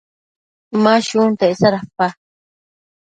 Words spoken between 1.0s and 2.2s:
shunta icsa dapa?